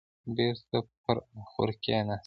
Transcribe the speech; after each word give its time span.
بېرته 0.35 0.77
پر 1.03 1.17
اخور 1.39 1.69
کيناست. 1.83 2.19